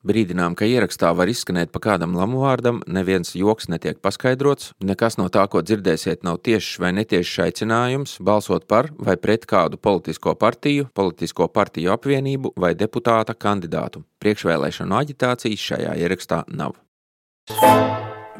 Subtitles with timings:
[0.00, 5.42] Brīdinām, ka ierakstā var izskanēt pa kādam lamuvārdam, neviens joks netiek paskaidrots, nekas no tā,
[5.52, 11.50] ko dzirdēsiet, nav tiešs vai netiešs aicinājums balsot par vai pret kādu politisko partiju, politisko
[11.52, 14.00] partiju apvienību vai deputāta kandidātu.
[14.24, 16.80] Priekšvēlēšanu aģitācijas šajā ierakstā nav.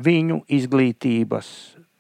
[0.01, 1.55] Viņu izglītības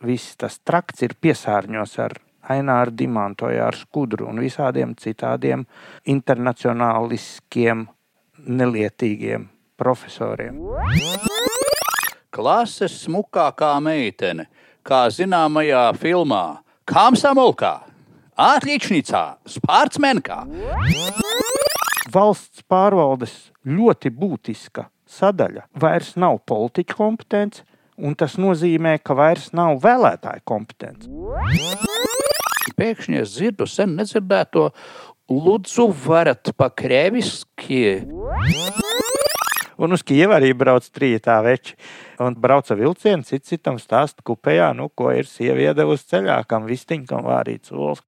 [0.09, 2.17] viss tas trakts ir piesārņots ar
[2.51, 5.69] Aināru Dimantoju, ar Skudru un visādiem citādiem
[6.09, 7.91] internacionāliskiem
[8.47, 9.49] nelietīgiem
[9.81, 10.59] profesoriem.
[12.31, 14.47] Klases smukākā meitene,
[14.87, 16.45] kā zināmajā filmā
[16.91, 17.75] Kāmsamolkā,
[18.41, 20.41] Ātrīčnicā, Spārtsmenkā.
[22.11, 23.34] Valsts pārvaldes
[23.69, 27.67] ļoti būtiska sadaļa vairs nav politiķa kompetence,
[28.01, 31.11] un tas nozīmē, ka vairs nav vēlētāja kompetence.
[32.81, 34.70] Pēkšņi es dzirdu sen nedzirdēto
[35.30, 37.83] Lūdzu, varat pakrēviski.
[39.79, 41.77] Un uz Kievu arī brauc trījā veči.
[42.19, 47.23] Un brauca vilciens, cits citam stāsta kupējā, nu, ko ir sieva iedevusi ceļā, kam vistiņkam
[47.31, 48.03] vārīts olas.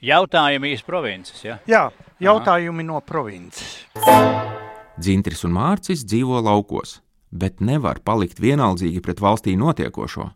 [0.00, 1.60] Jautājumi iz provinces, ja?
[1.68, 1.84] Jā,
[2.24, 2.88] jautājumi Aha.
[2.88, 3.69] no provinces.
[5.00, 6.98] Dzintris un Mārcis dzīvo laukos,
[7.32, 10.26] bet nevar palikt vienaldzīgi pret valstī notiekošo.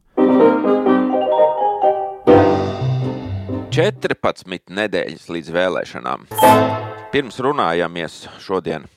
[3.74, 6.24] 14 nedēļas līdz vēlēšanām.
[7.12, 8.88] Pirms runājāmies šodien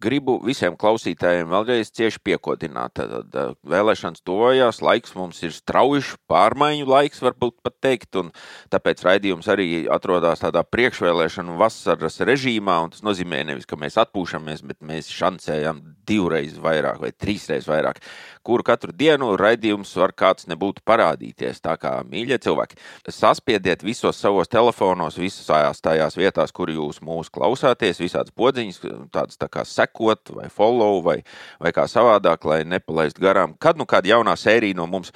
[0.00, 2.94] gribu visiem klausītājiem vēlreiz cieši piekodināt.
[2.98, 8.32] Tad, tad vēlēšanas tojās, laiks mums ir strauji pārmaiņu laiks, varbūt pat teikt, un
[8.72, 14.64] tāpēc raidījums arī atrodas tādā priekšvēlēšanu vasaras režīmā, un tas nozīmē nevis, ka mēs atpūšamies,
[14.68, 18.00] bet mēs šancējam divreiz vairāk vai trīsreiz vairāk,
[18.48, 21.60] kuru katru dienu raidījums var kāds nebūtu parādīties.
[21.64, 22.78] Tā kā, mīļie cilvēki,
[23.12, 28.80] saspiediet visos savos telefonos, visās tajās vietās, kur jūs mūs klausāties, visādas podziņas,
[29.12, 31.20] tādas tā kā sekot, vai follow, vai,
[31.60, 33.56] vai kā savādāk, lai nepalaistu garām.
[33.60, 35.12] Kad nu kāda jaunā sērija no mums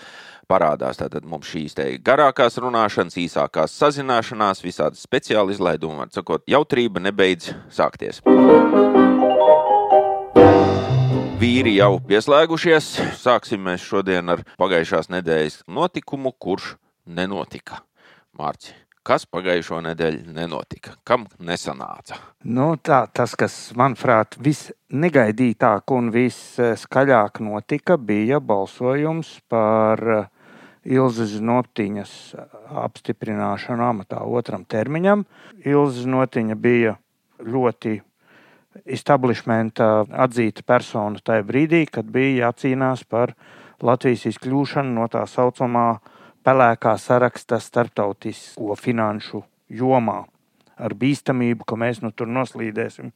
[0.53, 1.01] parādās.
[1.01, 8.21] Tātad mums šīs garākās runāšanas, īsākās sazināšanās, visādi speciāli izlaidumi, var sakot, jautrība nebeidz sākties.
[11.43, 12.89] Vīri jau pieslēgušies.
[13.19, 17.81] Sāksim mēs šodien ar pagājušās nedēļas notikumu, kurš nenotika.
[18.39, 18.77] Mārcis.
[19.03, 20.93] Kas pagājušo nedēļu nenotika?
[21.03, 22.21] Kam nesanāca?
[22.47, 30.31] Nu, tā, tas, kas manuprāt visnegaidītāk un viskaļāk notika, bija balsojums par eh,
[30.95, 32.15] Ilzas Notiņas
[32.87, 35.27] apstiprināšanu amatā otram termiņam.
[35.67, 36.95] Ilzas Notiņa bija
[37.43, 37.99] ļoti
[38.85, 43.35] establishmenta atzīta persona tajā brīdī, kad bija jācīnās par
[43.83, 45.87] Latvijas izkļūšanu no tā saucamā
[46.47, 50.23] pelēkā saraksta starptautisko finanšu jomā
[50.83, 53.13] ar bīstamību, ka mēs nu tur noslīdēsim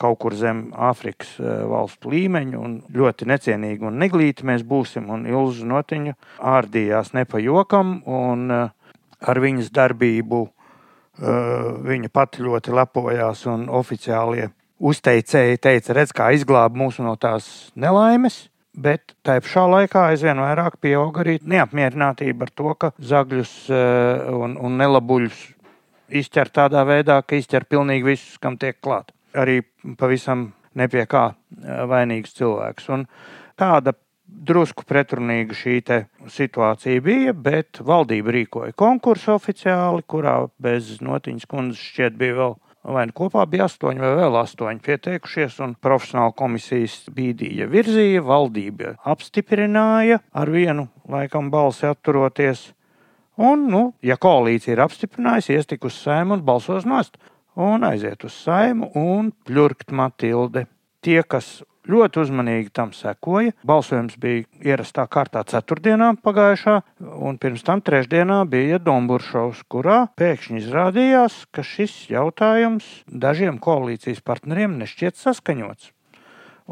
[0.00, 5.10] kaut kur zem Āfrikas eh, valstu līmeņa, un ļoti necienīgi un neglīti mēs būsim.
[5.12, 6.16] Un Ilza Notiņa
[6.54, 13.68] ārdījās ne pa jokam, un eh, ar viņas darbību eh, viņa pati ļoti lepojās, un
[13.70, 14.50] oficiālie
[14.82, 17.48] uzteicēji teica, redz, kā izglāba mūs no tās
[17.78, 18.46] nelaimes.
[18.72, 24.56] Bet tā pašā laikā aizvien vairāk pieaug arī neapmierinātība ar to, ka zagļus eh, un,
[24.56, 25.42] un nelabuļus
[26.22, 29.12] izķer tādā veidā, ka izķer pilnīgi visus, kam tiek klāt.
[29.36, 29.60] Arī
[30.00, 32.88] pavisam nepie kā eh, vainīgs cilvēks.
[32.96, 33.04] Un
[33.60, 33.92] tāda
[34.24, 35.76] drusku pretrunīga šī
[36.32, 43.06] situācija bija, bet valdība rīkoja konkursu oficiāli, kurā bez notiņas kundzes šķiet bija vēl vai
[43.06, 50.20] nu kopā bija astoņi vai vēl astoņi pieteikušies, un profesionāla komisijas bīdīja virzīja, valdība apstiprināja
[50.32, 52.70] ar vienu laikam balsi atturoties.
[53.40, 57.16] Un, nu, ja koalīcija ir apstiprinājusi, iestiek uz sēmu un balsos nost,
[57.56, 60.66] un aiziet uz sēmu un pļurkt Matilde.
[61.02, 63.54] Tie, kas ļoti uzmanīgi tam sekoja.
[63.66, 66.76] Balsojums bija ierastā kārtā ceturtdienā pagājušā,
[67.26, 74.78] un pirms tam trešdienā bija Domburšovs, kurā pēkšņi izrādījās, ka šis jautājums dažiem koalīcijas partneriem
[74.82, 75.90] nešķiet saskaņots.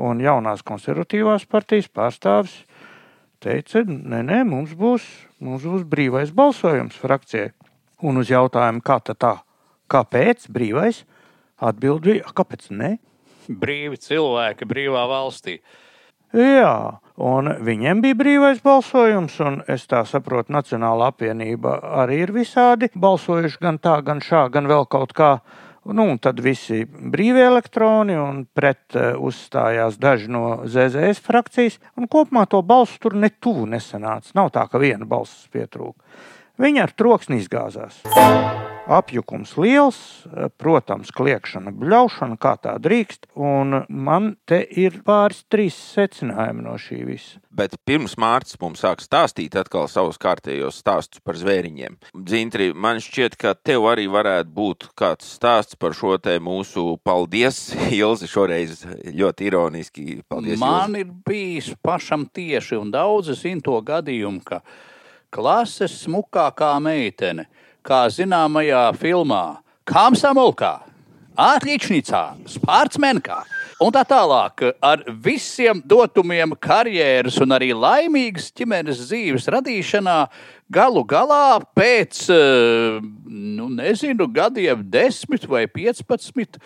[0.00, 2.55] Un jaunās konservatīvās partijas pārstāvis
[3.43, 5.05] teica, nē, nē, mums būs,
[5.43, 7.50] mums būs brīvais balsojums frakcijai.
[8.06, 9.34] Un uz jautājumu, kā tā,
[9.90, 11.02] kāpēc brīvais,
[11.61, 12.94] atbild bija, kāpēc ne?
[13.48, 15.60] Brīvi cilvēki brīvā valstī.
[16.31, 22.87] Jā, un viņiem bija brīvais balsojums, un es tā saprotu, Nacionāla apvienība arī ir visādi
[22.94, 25.32] balsojuši gan tā, gan šā, gan vēl kaut kā.
[25.90, 31.81] Nu, un tad visi brīvie elektroni un pret uh, uzstājās daži no ZZS frakcijas.
[31.98, 34.31] Kopumā to balsu tur netuvu nesanāca.
[34.36, 36.04] Nav tā, ka viena balss pietrūka.
[36.60, 38.04] Viņa ar troksni izgāzās.
[38.90, 39.98] Apjukums liels,
[40.58, 43.28] protams, kliēšana, bļaušana, kā tā drīkst.
[43.38, 47.38] Un man te ir pāris, trīs secinājumi no šī visa.
[47.54, 52.00] Bet pirms Mārcis mums sāk stāstīt atkal savus kārtējos stāstus par zvēriņiem.
[52.26, 57.62] Dzintri, man šķiet, ka tev arī varētu būt kāds stāsts par šo te mūsu paldies,
[58.00, 60.20] Ilzi, šoreiz ļoti ironiski.
[60.31, 61.04] Paldies, Man Ilzi.
[61.06, 64.62] ir bijis pašam tieši, un daudzi zina to gadījumu, ka
[65.31, 67.46] klases smukākā meitene,
[67.87, 69.61] kā zināmajā filmā,
[69.91, 70.77] Kāmsamulkā,
[71.41, 73.41] Atlīčnicā, Spārtsmenkā
[73.81, 80.19] un tā tālāk, ar visiem dotumiem karjeras un arī laimīgas ģimenes dzīves radīšanā,
[80.71, 86.61] galu galā pēc, eh, nu, nezinu, gadiem, desmit vai piecpadsmit,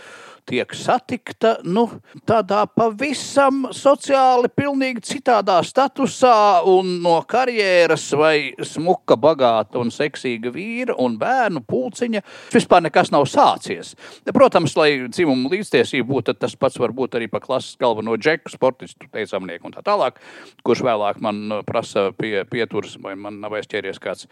[0.48, 1.86] tiek satikta nu,
[2.28, 10.96] tādā pavisam sociāli pilnīgi citādā statusā un no karjeras vai smuka, bagāta un seksīga vīra
[11.00, 13.94] un bērnu pulciņa vispār nekas nav sācies.
[14.34, 19.08] Protams, lai dzimuma līdztiesība būtu, tas pats var būt arī pa klases galveno džeku, sportistu,
[19.12, 20.20] teicamnieku un tā tālāk,
[20.66, 24.28] kurš vēlāk man uh, prasa pie, pieturas, vai man nav aizķēries kāds,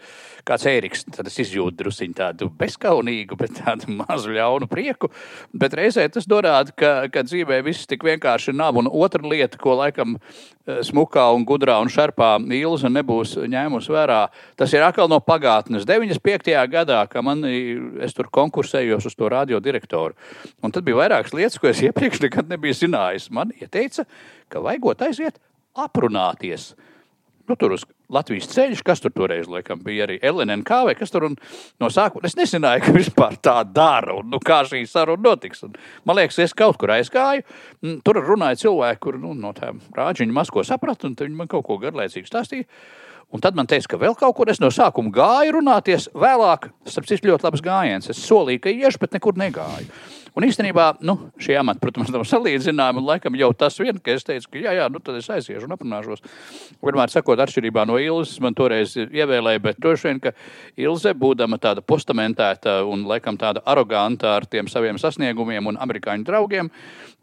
[0.47, 1.07] kāds ēriks.
[1.13, 5.09] Tad es izjūtu drusiņu tādu bezkaunīgu, bet tādu mazu ļaunu prieku.
[5.57, 8.77] Bet reizē tas norāda, ka, ka dzīvē viss tik vienkārši nav.
[8.79, 14.19] Un otra lieta, ko laikam eh, smukā un gudrā un šarpā Ilza nebūs ņēmusi vērā,
[14.59, 15.87] tas ir atkal no pagātnes.
[15.89, 16.53] 95.
[16.71, 17.43] gadā, kad man,
[18.13, 20.15] tur konkursējos uz to radiodirektoru,
[20.63, 23.29] un tad bija vairākas lietas, ko es iepriekš nekad nebiju zinājis.
[23.33, 24.07] Man ieteica,
[24.49, 25.41] ka vajagot aiziet
[25.73, 26.73] aprunāties.
[27.49, 27.81] Nu, tur uz
[28.13, 31.25] Latvijas ceļš, kas tur toreiz laikam, bija arī LNK vai kas tur.
[31.27, 31.33] Un
[31.83, 35.65] no sākuma es nezināju, ka vispār tā dara un nu, kā šī saruna notiks.
[35.67, 35.73] Un,
[36.07, 37.43] man liekas, es kaut kur aizgāju.
[38.07, 41.81] Tur runāja cilvēki, kur nu, no tām rāģiņu masko sapratu, un viņi man kaut ko
[41.83, 42.69] garlaicīgi stāstīja.
[43.33, 47.07] Un tad man teica, ka vēl kaut kur es no sākuma gāju runāties, vēlāk, starp
[47.09, 48.11] citu, ļoti labs gājiens.
[48.13, 49.89] Es solīju, ka iešu, bet nekur negāju.
[50.33, 53.03] Un īstenībā nu, šie amati, protams, nav salīdzināmi.
[53.05, 55.75] Laikam, jau tas vien, ka es teicu, ka jā, jā, nu tad es aiziešu un
[55.75, 56.25] aprunāšos.
[56.81, 60.33] Vienmēr sakot, atšķirībā no Ilzas, man toreiz ievēlēja, bet droši vien, ka
[60.81, 66.73] Ilze, būdama tāda postamentēta un laikam tāda aroganta ar tiem saviem sasniegumiem un amerikāņu draugiem,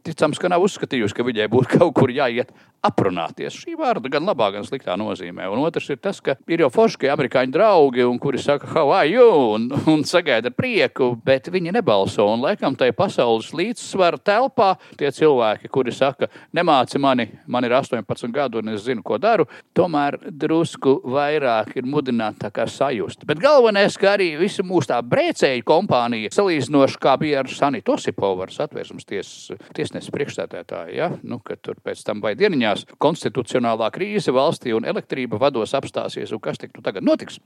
[0.07, 2.53] ticams, ka nav uzskatījusi, ka viņai būtu kaut kur jāiet
[2.85, 3.57] aprunāties.
[3.61, 5.49] Šī vārda gan labā, gan sliktā nozīmē.
[5.53, 8.93] Un otrs ir tas, ka ir jau forši, ka amerikāņu draugi, un kuri saka, how
[8.97, 9.27] are you,
[9.57, 12.25] un, un sagaida prieku, bet viņi nebalso.
[12.33, 18.35] Un laikam tai pasaules līdzsvara telpā tie cilvēki, kuri saka, nemāci mani, man ir 18
[18.35, 23.25] gadu un es zinu, ko daru, tomēr drusku vairāk ir mudināti tā kā sajust.
[23.29, 28.45] Bet galvenais, ka arī visa mūsu tā brēcēju kompānija, salīdzinoši kā bija ar Sanitu Osipovu,
[28.47, 31.11] ar satversmes tiesas tiesneses priekšstādētāju, ja?
[31.23, 36.43] nu, kad tur pēc tam vai dieniņās konstitucionālā krīze valstī un elektrība vados apstāsies, un
[36.43, 37.41] kas tik nu tagad notiks?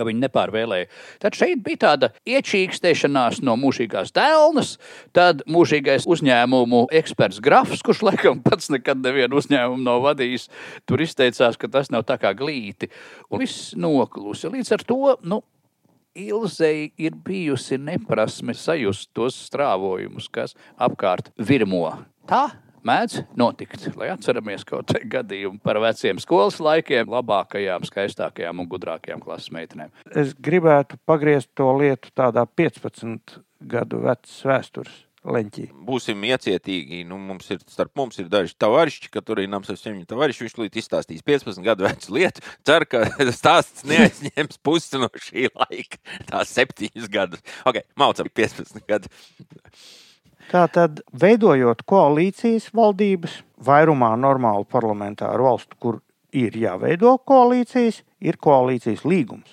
[0.00, 0.88] Ka viņi nepārvēlēja.
[1.20, 4.74] Tad šeit bija tāda iečīkstēšanās no mūžīgās dēlnes,
[5.16, 10.48] tad mūžīgais uzņēmumu eksperts Grafs, kurš laikam pats nekad nevienu uzņēmumu nav vadījis,
[10.88, 12.88] tur izteicās, ka tas nav tā kā glīti.
[13.30, 14.48] Un viss noklusi.
[14.50, 15.42] Līdz ar to, nu,
[16.20, 21.84] Ilzei ir bijusi neprasme sajust tos strāvojumus, kas apkārt virmo.
[22.26, 22.48] Tā
[22.86, 29.22] mēdz notikt, lai atceramies kaut kādu gadījumu par veciem skolas laikiem, labākajām, skaistākajām un gudrākajām
[29.24, 29.92] klases meitenēm.
[30.10, 35.66] Es gribētu pagriezt to lietu tādā 15 gadu vecas vēstures leņķī.
[35.86, 37.02] Būsim iecietīgi.
[37.08, 40.46] Nu, mums ir, starp mums ir daži tavarišķi, ka tur ir nams ar viņu tavarišķi.
[40.46, 42.44] Viņš līdz izstāstīs 15 gadu vecu lietu.
[42.66, 43.04] Ceru, ka
[43.40, 46.00] stāsts neaizņems pusi no šī laika.
[46.30, 47.44] Tās septiņas gadus.
[47.68, 49.12] Ok, maucam 15 gadu.
[50.50, 55.98] Tātad, veidojot koalīcijas valdības, vairumā normālu parlamentāru valstu, kur
[56.34, 59.52] ir jāveido koalīcijas, ir koalīcijas līgums.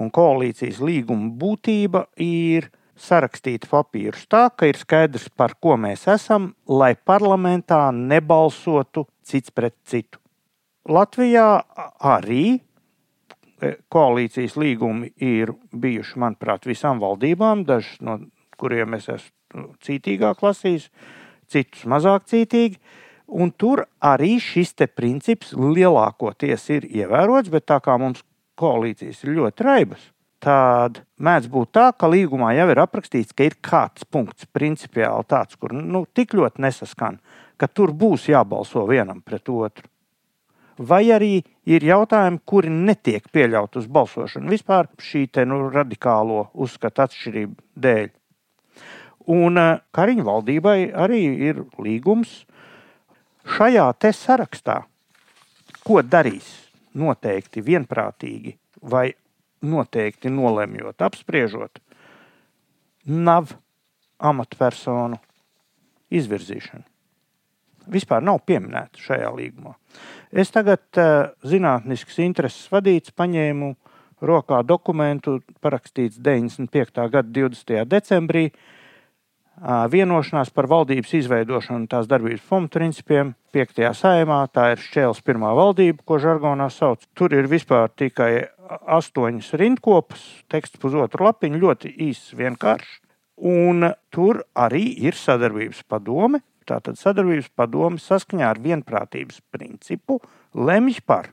[0.00, 6.54] Un koalīcijas līguma būtība ir sarakstīt papīrus tā, ka ir skaidrs, par ko mēs esam,
[6.64, 10.22] lai parlamentā nebalsotu cits pret citu.
[10.88, 11.50] Latvijā
[12.00, 18.16] arī e, koalīcijas līgumi ir bijuši, manuprāt, visām valdībām, dažas no
[18.56, 19.36] kuriem es esmu
[19.84, 20.88] cītīgāk lasījis,
[21.50, 22.80] citus mazāk cītīgi.
[23.30, 28.24] Un tur arī šis princips lielākoties ir ievērots, bet tā kā mums
[28.58, 30.02] koalīcijas ir ļoti raibas,
[30.42, 35.56] tad mēdz būt tā, ka līgumā jau ir aprakstīts, ka ir kāds punkts, principiāli tāds,
[35.60, 37.20] kur nu, tik ļoti nesaskan,
[37.60, 39.86] ka tur būs jābalso vienam pret otru.
[40.80, 47.04] Vai arī ir jautājumi, kuri netiek pieļauti uz balsošanu vispār šī te, nu, radikālo uzskatu
[47.04, 48.08] atšķirību dēļ.
[49.30, 49.58] Un
[49.94, 51.20] Kariņa valdībai arī
[51.50, 52.40] ir līgums
[53.56, 54.80] šajā te sarakstā,
[55.86, 56.48] ko darīs
[56.98, 58.56] noteikti vienprātīgi
[58.90, 59.10] vai
[59.62, 61.78] noteikti nolemjot, apspriežot,
[63.06, 63.52] nav
[64.18, 65.20] amatpersonu
[66.10, 66.82] izvirzīšana.
[67.90, 69.76] Vispār nav pieminēta šajā līgumā.
[70.30, 73.70] Es tagad, uh, zinātnisks intereses vadīts, paņēmu
[74.26, 77.06] rokā dokumentu, parakstīts 95.
[77.14, 77.86] gada 20.
[77.88, 78.76] decembrī, uh,
[79.60, 83.82] vienošanās par valdības izveidošanu un tās darbības pamatprincipiem 5.
[83.96, 84.40] saimā.
[84.52, 87.04] Tā ir šķēles pirmā valdība, ko žargonā sauc.
[87.14, 93.00] Tur ir vispār tikai astoņas rindkopas, teksts pusotru lapiņu, ļoti īss, vienkāršs.
[93.40, 96.42] Un tur arī ir sadarbības padome.
[96.68, 100.20] Tātad sadarbības padome saskaņā ar vienprātības principu
[100.54, 101.32] lemj par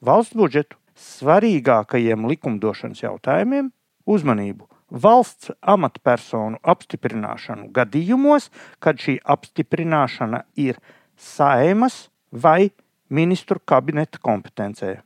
[0.00, 3.70] valsts budžetu, svarīgākajiem likumdošanas jautājumiem,
[4.08, 8.48] uzmanību, valsts amatpersonu apstiprināšanu gadījumos,
[8.80, 10.80] kad šī apstiprināšana ir
[11.16, 12.70] saimas vai
[13.08, 14.98] ministru kabineta kompetencē.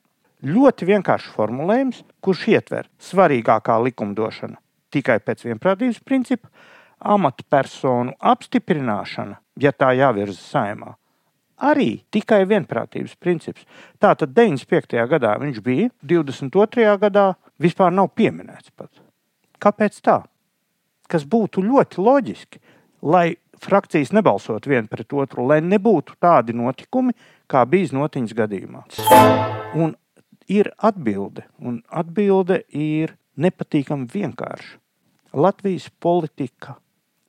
[0.43, 4.59] Ļoti vienkāršs formulējums, kurš ietver svarīgākā likumdošana
[4.93, 6.51] tikai pēc vienprātības principa,
[7.03, 10.95] amatpersonu apstiprināšana, ja tā jāvirza saimā,
[11.63, 13.65] arī tikai vienprātības princips.
[14.03, 14.99] Tātad 95.
[15.11, 16.99] gadā viņš bija, 22.
[17.07, 19.02] gadā vispār nav pieminēts pat.
[19.63, 20.23] Kāpēc tā?
[21.11, 22.61] Kas būtu ļoti loģiski,
[23.03, 27.15] lai frakcijas nebalsot viena pret otru, lai nebūtu tādi notikumi,
[27.47, 28.85] kā bija Notiņas gadījumā.
[29.79, 29.95] Un
[30.51, 34.79] ir atbilde, un atbilde ir nepatīkami vienkārša.
[35.33, 36.77] Latvijas politika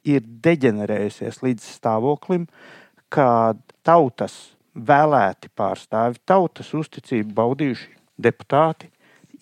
[0.03, 2.47] ir deģenerējusies līdz stāvoklim,
[3.13, 8.89] kad tautas vēlēti pārstāvi, tautas uzticību baudījuši deputāti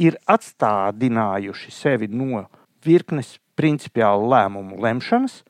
[0.02, 2.44] ir atstādinājuši sevi no
[2.86, 5.42] virknes principiālu lēmumu lemšanas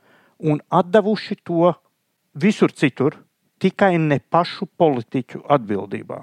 [0.41, 1.73] un atdevuši to
[2.33, 3.17] visur citur,
[3.61, 6.21] tikai ne pašu politiķu atbildībā.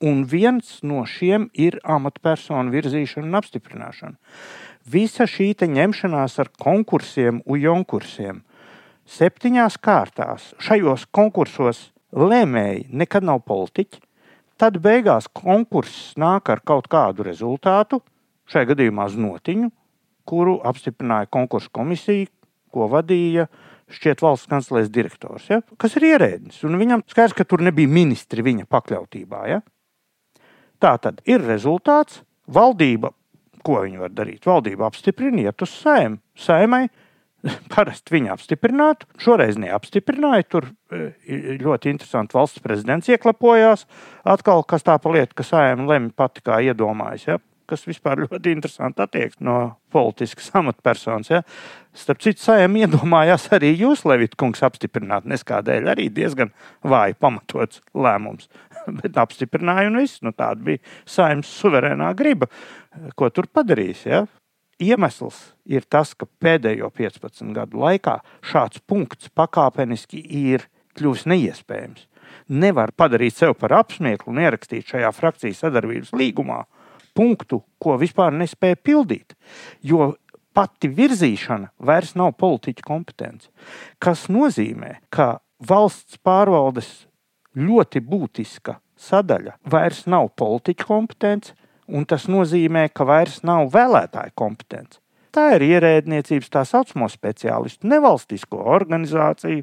[0.00, 4.16] Un viens no šiem ir amatpersonu virzīšana un apstiprināšana.
[4.88, 8.40] Visa šī ņemšanās ar konkursiem, ujonkursiem,
[9.04, 14.00] septiņās kārtās, šajos konkursos lēmēji nekad nav politiķi.
[14.56, 18.00] Tad beigās konkurss nāk ar kaut kādu rezultātu,
[18.48, 19.70] šajā gadījumā znotiņu,
[20.28, 22.28] kuru apstiprināja konkursu komisija,
[22.70, 23.48] ko vadīja
[23.90, 25.60] šķiet valsts kanclers direktors, ja?
[25.80, 26.62] kas ir ierēdnis.
[26.62, 29.44] Viņam skaidrs, ka tur nebija ministri viņa pakļautībā.
[29.50, 29.60] Ja?
[30.80, 32.22] Tā tad ir rezultāts.
[32.50, 33.12] Valdība,
[33.66, 34.46] ko viņa var darīt?
[34.46, 36.18] Valdība apstiprina, iet uz sēmu.
[36.38, 36.86] Sēmai
[37.74, 39.10] parasti viņa apstiprinātu.
[39.20, 40.46] Šoreiz neapstiprināja.
[40.50, 41.10] Tur e,
[41.60, 43.86] ļoti interesanti valsts prezidents ieklapojās.
[44.28, 47.28] Atkal kas tā pa lietu, ka sēma lemj pati kā iedomājas.
[47.28, 47.38] Ja?
[47.70, 49.58] Kas vispār ļoti interesanti attieksme no
[49.94, 51.30] politiskas amatpersonas.
[51.32, 51.42] Ja?
[51.96, 56.52] Starp citu, sējiem iedomājās arī jūs, Levita kungs, apstiprināt neskādēļ arī diezgan
[56.86, 58.50] vāji pamatots lēmums.
[59.00, 60.20] Bet apstiprināja un viss.
[60.24, 62.50] Nu, tāda bija saimnes suverēnā griba,
[63.18, 64.04] ko tur padarīs.
[64.08, 64.26] Ja?
[64.80, 70.64] Iemesls ir tas, ka pēdējo 15 gadu laikā šāds punkts pakāpeniski ir
[70.96, 72.06] kļuvis neiespējams.
[72.50, 76.62] Nevar padarīt sev par apsmieklu un ierakstīt šajā frakcijas sadarbības līgumā,
[77.16, 79.36] punktu, ko vispār nespēja pildīt.
[79.82, 80.14] Jo
[80.56, 83.50] pati virzīšana vairs nav politiķa kompetence.
[84.02, 85.38] Tas nozīmē, ka
[85.68, 86.90] valsts pārvaldes
[87.56, 91.54] ļoti būtiska sadaļa vairs nav politiķa kompetence,
[91.90, 95.00] un tas nozīmē, ka vairs nav vēlētāja kompetence.
[95.30, 99.62] Tā ir ierēdniecības tā saucamo speciālistu, nevalstisko organizāciju,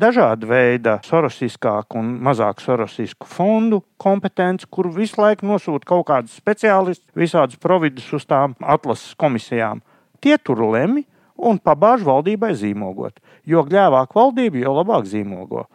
[0.00, 7.04] dažādu veidu sorosiskāku un mazāk sorosisku fondu kompetenci, kur visu laiku nosūta kaut kādus speciālistus,
[7.12, 9.84] visādus providus uz tām atlases komisijām.
[10.24, 11.04] Tie tur lemj
[11.36, 13.20] un pabāž valdībai zīmogot.
[13.44, 15.66] Jo gļēvāk valdība, jo labāk zīmogo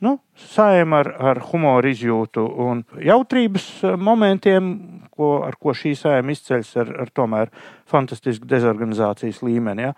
[0.00, 4.70] nu, saima ar, ar humoru izjūtu un jautrības eh, momentiem,
[5.12, 7.52] ko, ar ko šī saima izceļas ar, ar tomēr
[7.90, 9.92] fantastisku dezorganizācijas līmeni ja,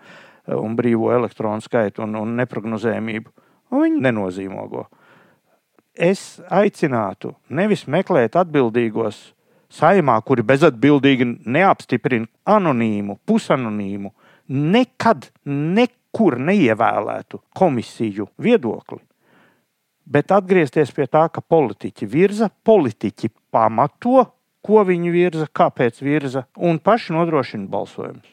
[0.57, 3.31] un brīvo elektronu skaitu un, un neprognozējumību.
[3.73, 4.83] Un viņi nenozīmogo.
[5.93, 9.21] Es aicinātu nevis meklēt atbildīgos
[9.73, 14.11] saimā, kuri bezatbildīgi neapstiprina anonīmu, pusanonīmu,
[14.51, 18.99] nekad, nekur neievēlētu komisiju viedokli
[20.05, 24.27] bet atgriezties pie tā, ka politiķi virza, politiķi pamato,
[24.63, 28.29] ko viņi virza, kāpēc virza, un paši nodrošina balsojumus.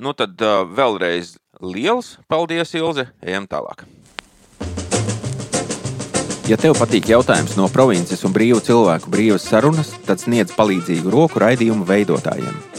[0.00, 3.10] Nu tad uh, vēlreiz liels paldies, Ilze.
[3.20, 3.84] Ejam tālāk.
[6.50, 11.38] Ja tev patīk jautājums no provinces un brīvu cilvēku brīvas sarunas, tad sniedz palīdzīgu roku
[11.44, 12.69] raidījumu veidotājiem.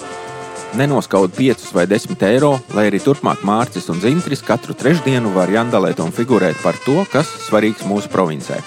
[0.73, 5.99] Nenoskaud 5 vai 10 eiro, lai arī turpmāk Mārcis un Zintris katru trešdienu var jandalēt
[5.99, 8.61] un figurēt par to, kas svarīgs mūsu provincē.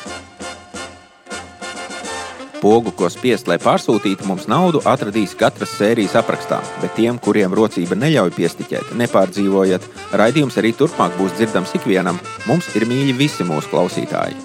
[2.61, 7.97] Pogu, ko spiest, lai pārsūtītu mums naudu, atradīs katras sērijas aprakstā, bet tiem, kuriem rocība
[7.97, 12.21] neļauj piestiķēt, nepārdzīvojat, raidījums arī turpmāk būs dzirdams ikvienam.
[12.49, 14.37] Mums ir mīļi visi mūsu klausītāji,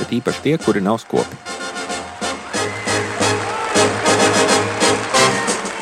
[0.00, 1.36] bet īpaši tie, kuri nav skopi.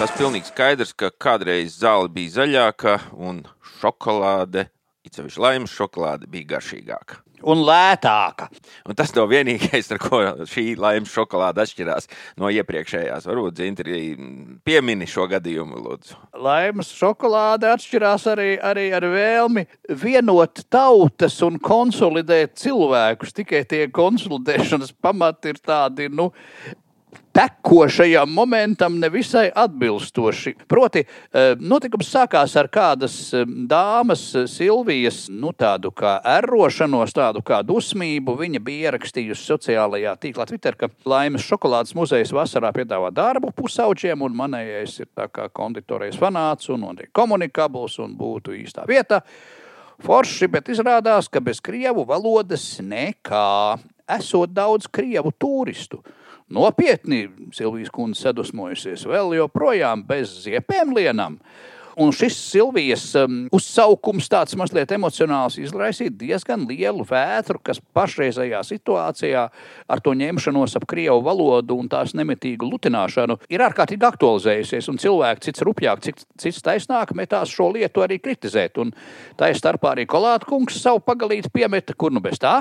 [0.01, 3.43] Tas pilnīgi skaidrs, ka kādreiz zāle bija zaļāka un
[3.83, 4.71] šokolāde,
[5.05, 7.19] it sevišķi laimes šokolāde, bija garšīgāka.
[7.41, 8.51] Un lētāka.
[8.89, 12.09] Un tas nav vienīgais, ar ko šī laimes šokolāde atšķirās
[12.41, 13.29] no iepriekšējās.
[13.29, 14.01] Varbūt Zintri
[14.65, 16.17] piemini šo gadījumu, lūdzu.
[16.41, 19.67] Laimes šokolāde atšķirās arī, arī ar vēlmi
[20.03, 23.37] vienot tautas un konsolidēt cilvēkus.
[23.41, 26.31] Tikai tie konsolidēšanas pamati ir tādi, nu,
[27.41, 30.55] tekošajam momentam nevisai atbilstoši.
[30.69, 37.43] Proti, eh, notikums sākās ar kādas eh, dāmas, eh, Silvijas, nu, tādu kā errošanos, tādu
[37.43, 38.37] kā dusmību.
[38.43, 44.37] Viņa bija ierakstījusi sociālajā tīklā Twitter, ka Laimes šokolādes muzejs vasarā piedāvā darbu pusauģiem, un
[44.37, 49.23] manējais ir tā kā konditorijas fanāts un, un komunikabls un būtu īstā vieta.
[50.01, 53.79] Forši, bet izrādās, ka bez krievu valodas nekā.
[54.11, 56.01] Esot daudz krievu turistu.
[56.51, 61.37] Nopietni Silvijas kundze sadusmojusies vēl joprojām bez ziepēm lienām.
[61.99, 69.47] Un šis Silvijas um, uzsaukums, tāds mazliet emocionāls, izraisīja diezgan lielu vētru, kas pašreizējā situācijā
[69.91, 74.91] ar to ņemšanos ap krievu valodu un tās nemitīgu lutināšanu ir ārkārtīgi aktualizējusies.
[74.93, 78.79] Un cilvēki cits rupjāk, cits, cits taisnāk metās šo lietu arī kritizēt.
[78.83, 78.95] Un
[79.39, 82.61] tā ir starpā arī Kolāta kungs savu pagalīti piemeta, kur nu bez tā.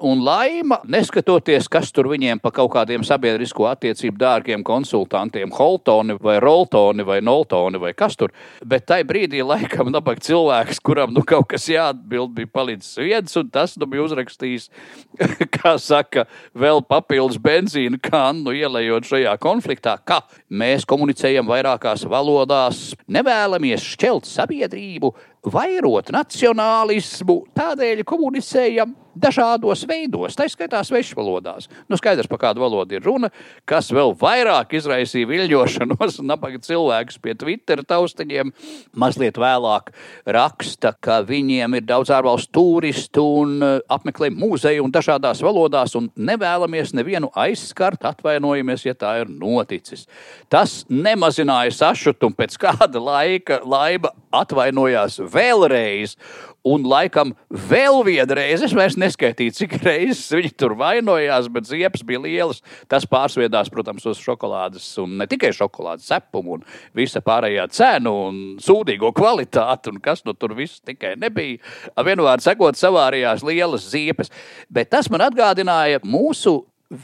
[0.00, 6.38] Un laima, neskatoties, kas tur viņiem pa kaut kādiem sabiedrisko attiecību dārgiem konsultantiem, Holtoni vai
[6.42, 11.48] Roltoni vai Noltoni vai kas tur Bet tajā brīdī, laikam, nabaga cilvēks, kuram nu, kaut
[11.50, 14.68] kas jāatbild, bija palicis viens, un tas nu, bija uzrakstījis,
[15.56, 23.82] kā saka, vēl papildus benzīna kannu ielējot šajā konfliktā, ka mēs komunicējam vairākās valodās, nevēlamies
[23.96, 25.10] šķelt sabiedrību,
[25.42, 31.68] vairot nacionālismu, tādēļ komunicējam dažādos veidos, tā skaitā svešvalodās.
[31.90, 33.28] Nu, skaidrs, par kādu valodu ir runa,
[33.68, 38.52] kas vēl vairāk izraisīja viļņošanos un nabaga cilvēkus pie Twitter taustiņiem.
[38.98, 39.92] Mazliet vēlāk
[40.24, 46.10] raksta, ka viņiem ir daudz ārvalstu turistu un uh, apmeklē muzeju un dažādās valodās un
[46.16, 50.06] nevēlamies nevienu aizskart, atvainojamies, ja tā ir noticis.
[50.52, 56.16] Tas nemazināja sašutumu pēc kāda laika, laiba atvainojās vēlreiz
[56.62, 62.20] Un laikam vēl vienreiz, es vairs neskaitīju, cik reizes viņi tur vainojās, bet ziepes bija
[62.22, 62.60] lielas.
[62.90, 68.40] Tas pārsviedās, protams, uz šokolādes, un ne tikai šokolādes cepumu, un visa pārējā cenu un
[68.62, 71.58] sūdīgo kvalitāti, un kas nu tur viss tikai nebija.
[71.98, 74.30] Vienvārds sakot, savārījās lielas ziepes.
[74.70, 76.60] Bet tas man atgādināja mūsu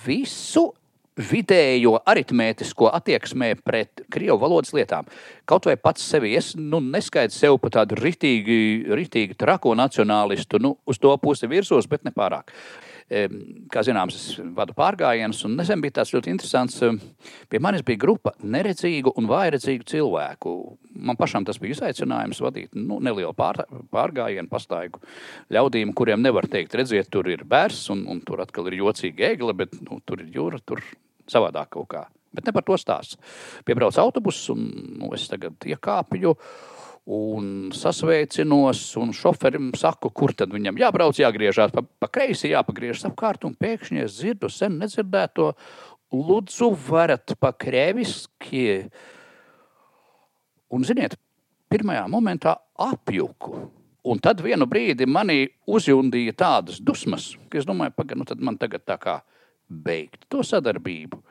[0.06, 0.68] visu
[1.18, 5.08] vidējo aritmētisko attieksmē pret krievu valodas lietām.
[5.48, 10.76] Kaut vai pats sevi es nu, neskaitu sev par tādu ritīgi, ritīgi trako nacionālistu, nu,
[10.86, 12.54] uz to pusi virsos, bet ne pārāk.
[13.72, 16.76] Kā zināms, es vadu pārgājienus, un nesen bija tāds ļoti interesants.
[17.48, 20.52] Pie manis bija grupa neredzīgu un vājredzīgu cilvēku.
[21.08, 23.62] Man pašam tas bija izaicinājums vadīt nu, nelielu pār,
[23.94, 25.00] pārgājienu, pastaigu
[25.56, 29.56] ļaudīm, kuriem nevar teikt, redziet, tur ir bērns, un, un tur atkal ir jocīga egle,
[29.56, 30.84] bet nu, tur ir jūra, tur
[31.32, 32.06] savādāk kaut kā.
[32.34, 33.16] Bet ne par to stāsts.
[33.66, 34.66] Piebrauc autobuss, un
[35.00, 36.34] nu, es tagad iekāpju
[37.08, 43.46] un sasveicinos, un šoferim saku, kur tad viņam jābrauc, jāgriežās pa, pa kreisi, jāpagriežas apkārt,
[43.48, 45.54] un pēkšņi es dzirdu sen nedzirdēto,
[46.12, 48.66] lūdzu, varat pa krēviski.
[50.68, 51.16] Un, ziniet,
[51.72, 53.56] pirmajā momentā apjuku.
[54.08, 58.60] Un tad vienu brīdi manī uzjundīja tādas dusmas, ka es domāju, pagaidi, nu tad man
[58.60, 59.18] tagad tā kā
[59.68, 61.22] beigt to sadarbību.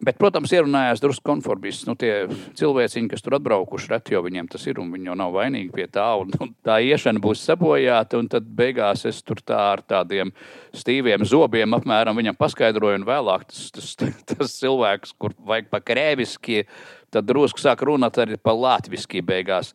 [0.00, 1.84] Bet, protams, ierunājās drusku konformists.
[1.84, 2.22] Nu, tie
[2.56, 5.84] cilvēciņi, kas tur atbraukuši, reti jau viņiem tas ir, un viņi jau nav vainīgi pie
[5.92, 6.06] tā.
[6.22, 10.32] Un, un tā iešana būs sabojāta, un tad beigās es tur tā ar tādiem
[10.72, 13.92] stīviem zobiem apmēram viņam paskaidroju, un vēlāk tas, tas,
[14.32, 16.62] tas cilvēks, kur vajag pa krēviski
[17.10, 19.72] tad drusku sāk runāt arī par latviešu beigās.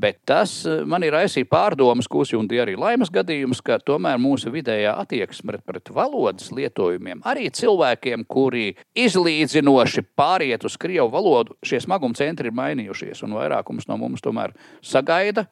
[0.00, 4.52] Bet tas eh, man ir raisījis pārdomas, kusi un arī laimes gadījums, ka tomēr mūsu
[4.52, 12.16] vidējā attieksme pret valodas lietojumiem, arī cilvēkiem, kuri izlīdzinoši pāriet uz krievu valodu, šie smaguma
[12.18, 15.46] centri ir mainījušies, un vairākums no mums tomēr sagaida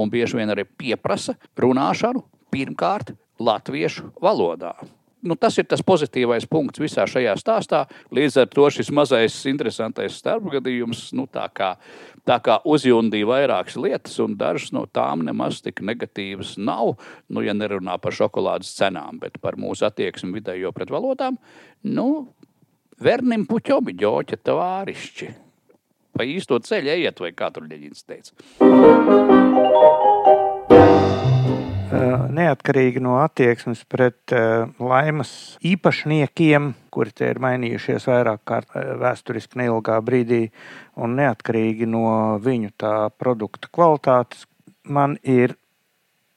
[0.00, 4.74] un bieži vien arī pieprasa runāšanu pirmkārt latviešu valodā.
[5.22, 7.84] Nu, tas ir tas pozitīvais punkts visā šajā stāstā.
[8.14, 11.74] Līdz ar to šis mazais, interesantais starpgadījums nu, tā kā,
[12.28, 16.96] tā kā uzjundīja vairākas lietas, un dažas no tām nemaz tik negatīvas nav.
[17.28, 21.38] Nu, ja nerunā par šokolādes cenām, bet par mūsu attieksmi vidējo pret valodām,
[21.88, 22.08] nu,
[23.00, 25.30] vernim puķomi ģoķa tavārišķi.
[26.16, 28.34] Pa īsto ceļu ejiet, vai kā tur Ļeņins teica.
[31.90, 34.34] Neatkarīgi no attieksmes pret
[34.78, 35.32] laimas
[35.66, 40.42] īpašniekiem, kuri te ir mainījušies vairāk kārt vēsturiski neilgā brīdī,
[41.00, 44.46] un neatkarīgi no viņu tā produkta kvalitātes,
[44.84, 45.56] man ir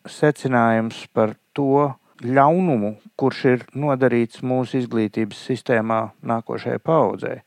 [0.10, 7.42] secinājums par to ļaunumu, kurš ir nodarīts mūsu izglītības sistēmā nākošajai paudzei.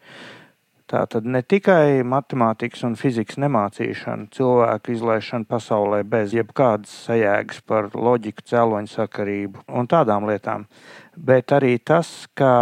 [0.86, 7.88] Tā tad ne tikai matemātikas un fizikas nemācīšana, cilvēku izlaišana pasaulē bez jebkādas sajēgas par
[7.90, 10.68] loģiku, cēloņu sakarību un tādām lietām,
[11.18, 12.52] bet arī tas, ka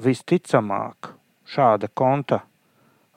[0.00, 1.10] visticamāk
[1.44, 2.40] šāda konta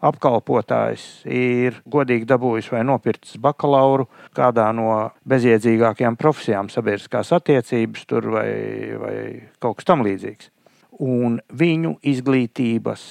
[0.04, 4.92] apkalpotājs ir godīgi dabūjis vai nopircis bakalauru kādā no
[5.30, 8.52] bezjēdzīgākajām profesijām, sabiedriskās attiecības vai,
[9.00, 9.18] vai
[9.63, 10.52] kaut kas tamlīdzīgs.
[11.00, 13.08] Un viņu izglītības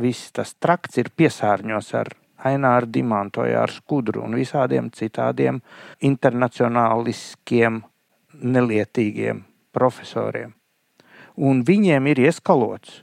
[0.00, 2.12] viss tas trakts ir piesārņots ar
[2.48, 5.58] Aināru Dimantoju, ar Skudru un visādiem citādiem
[6.06, 7.82] internacionāliskiem,
[8.38, 9.42] nelietīgiem
[9.74, 10.54] profesoriem.
[11.38, 13.02] Un viņiem ir ieskalots,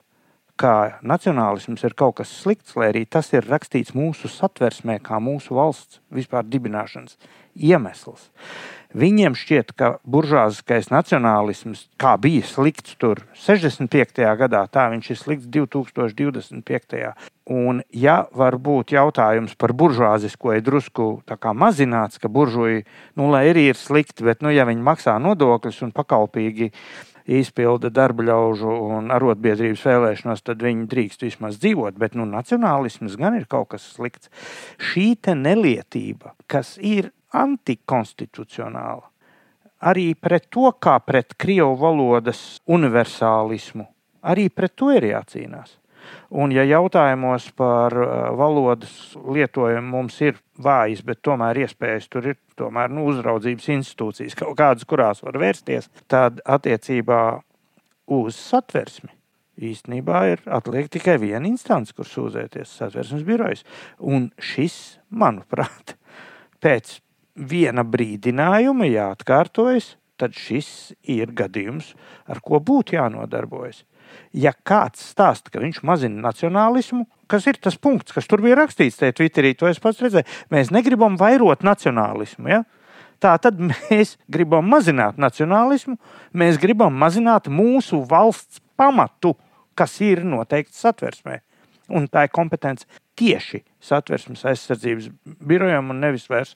[0.59, 5.55] ka nacionālisms ir kaut kas slikts, lai arī tas ir rakstīts mūsu satversmē, kā mūsu
[5.55, 7.17] valsts vispār dibināšanas
[7.55, 8.29] iemesls.
[8.95, 14.21] Viņiem šķiet, ka buržāziskais nacionālisms, kā bija slikts tur 65.
[14.39, 17.01] gadā, tā viņš ir slikts 2025.
[17.51, 22.85] Un, ja var būt jautājums par buržāzisko, ir drusku mazināts, ka buržoji,
[23.19, 26.71] nu, lai arī ir slikti, bet, nu, ja viņi maksā nodokļus un pakalpīgi
[27.25, 31.99] izpilda darba ļaužu un arotbiedrības vēlēšanos, tad viņi drīkst vismaz dzīvot.
[31.99, 34.31] Bet nu, nacionālisms gan ir kaut kas slikts.
[34.79, 39.09] Šī nelietība, kas ir antikonstitucionāla.
[39.85, 43.85] Arī pret to, kā pret krievu valodas universālismu,
[44.25, 45.75] arī pret to ir jācīnās.
[46.29, 48.07] Un, ja jautājumos par uh,
[48.37, 54.57] valodas lietojumu mums ir vājas, bet tomēr iespējas tur ir tomēr, nu, uzraudzības institūcijas, kaut
[54.59, 57.21] kādas, kurās var vērsties, tad attiecībā
[58.13, 59.15] uz satversmi
[59.55, 63.63] īstenībā ir atliek tikai viena instance, kur sūdzēties satversmes birojas.
[63.99, 65.95] Un šis, manuprāt,
[66.63, 66.99] pēc
[67.35, 71.93] viena brīdinājuma jāatkārtojas, tad šis ir gadījums,
[72.27, 73.83] ar ko būtu jānodarbojas.
[74.31, 78.99] Ja kāds stāsta, ka viņš mazina nacionālismu, kas ir tas punkts, kas tur bija rakstīts,
[79.01, 82.51] tajā Twitterī, to es pats redzēju, mēs negribam vairot nacionālismu.
[82.51, 82.61] Ja?
[83.19, 85.97] Tā tad mēs gribam mazināt nacionālismu,
[86.35, 89.35] mēs gribam mazināt mūsu valsts pamatu,
[89.75, 91.41] kas ir noteikts satversmē.
[91.95, 92.87] Un tā ir kompetence
[93.19, 95.11] tieši satversmes aizsardzības
[95.45, 96.55] birojam un nevis vairs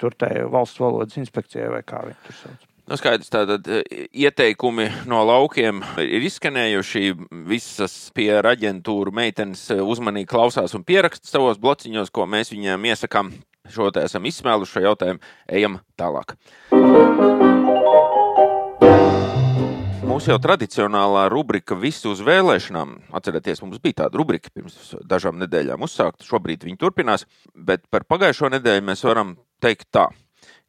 [0.00, 2.66] tur tai valsts valodas inspekcijai vai kā viņi tur sauc.
[2.90, 3.84] Nu, skaidrs, tātad e,
[4.18, 7.12] ieteikumi no laukiem ir izskanējuši.
[7.46, 13.30] Visas pie aģentūra meitenes e, uzmanīgi klausās un pieraksta savos blociņos, ko mēs viņiem iesakām.
[13.70, 15.22] Šo te esam izsmēluši šo jautājumu.
[15.46, 16.34] Ejam tālāk.
[20.10, 22.96] Mūsu jau tradicionālā rubrika Visu uz vēlēšanām.
[23.14, 26.26] Atcerieties, mums bija tāda rubrika pirms dažām nedēļām uzsākta.
[26.26, 30.08] Šobrīd viņi turpinās, bet par pagājušo nedēļu mēs varam teikt tā,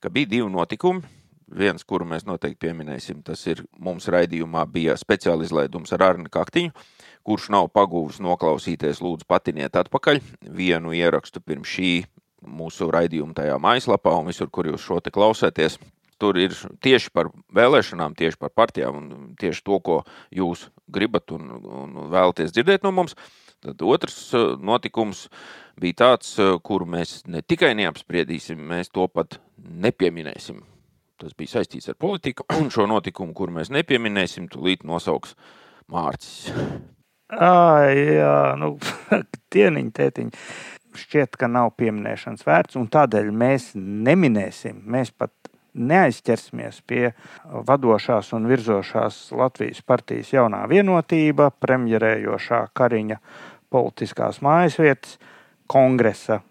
[0.01, 1.03] ka bija divi notikumi.
[1.51, 6.71] Viens, kuru mēs noteikti pieminēsim, tas ir mums raidījumā bija speciāla izlaidums ar Arni Kaktiņu,
[7.27, 11.91] kurš nav pagūvis noklausīties, lūdzu patiniet atpakaļ vienu ierakstu pirms šī
[12.47, 15.77] mūsu raidījuma tajā mājaslapā un visur, kur jūs šo te klausāties.
[16.21, 16.53] Tur ir
[16.85, 20.01] tieši par vēlēšanām, tieši par partijām un tieši to, ko
[20.31, 23.17] jūs gribat un, un vēlaties dzirdēt no mums.
[23.61, 25.27] Tad otrs uh, notikums
[25.81, 30.63] bija tāds, uh, kuru mēs ne tikai neapspriedīsim, mēs to pat nepieminēsim.
[31.21, 35.35] Tas bija saistīts ar politiku, un šo notikumu, kuru mēs nepieminēsim, tūlīt nosauks
[35.91, 36.49] Mārcis.
[37.31, 38.73] Ai, jā, nu,
[39.53, 40.45] tieniņi, tētiņi.
[41.01, 44.81] Šķiet, ka nav pieminēšanas vērts, un tādēļ mēs neminēsim.
[44.91, 45.31] Mēs pat
[45.71, 47.13] neaizķersimies pie
[47.69, 53.21] vadošās un virzošās Latvijas partijas jaunā vienotība, premjerējošā Kariņa
[53.71, 55.17] politiskās mājasvietas,
[55.71, 56.41] kongresa,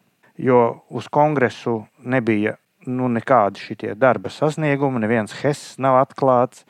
[0.40, 2.56] jo uz kongresu nebija
[2.88, 6.64] nu, nekādi šie darba sasniegumi, neviens HES nav atklāts,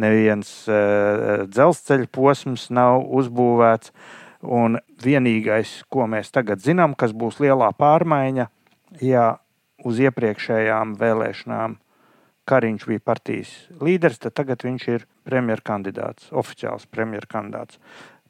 [0.00, 3.92] neviens uh, dzelzceļa posms nav uzbūvēts.
[4.40, 8.46] Un vienīgais, ko mēs tagad zinām, kas būs lielā pārmaiņa,
[9.04, 9.26] ja
[9.84, 11.76] uz iepriekšējām vēlēšanām
[12.48, 13.50] Kariņš bija partijas
[13.84, 17.78] līderis, tad tagad viņš ir premjerkandidāts, oficiāls premjerkandidāts.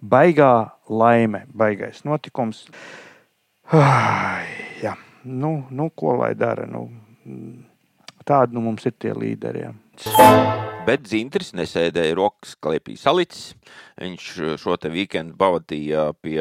[0.01, 2.65] Baigā laime, baigais notikums.
[3.77, 4.47] Ai,
[4.83, 6.65] jā, nu, nu, ko lai dara?
[6.67, 6.87] Nu,
[8.27, 9.67] tādi nu, mums ir tie līderi.
[9.67, 9.75] Jā.
[10.87, 13.53] Bet Zintris nesēdēja rokas klēpī salicis.
[14.01, 16.39] Viņš šo te weekendu pavadīja pie